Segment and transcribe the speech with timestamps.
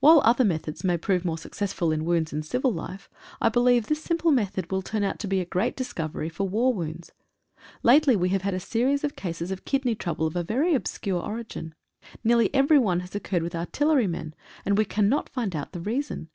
[0.00, 3.08] While other methods may prove more successful in wounds in civil life,
[3.40, 6.74] I believe this simple method will turn out to be a great discovery for war
[6.74, 7.12] wounds.
[7.82, 11.22] Lately we have had a series of cases of kidney trouble of a very obscure
[11.22, 11.74] origin.
[12.22, 14.34] Nearly every one has occurred with artillery men,
[14.66, 16.28] and we cannot find out the reason.